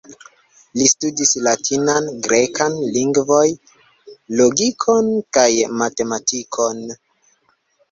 Li 0.77 0.85
studis 0.91 1.33
latinan, 1.47 2.07
grekan 2.27 2.79
lingvoj, 2.95 3.45
logikon 4.41 5.15
kaj 5.39 5.47
matematikon. 5.85 6.85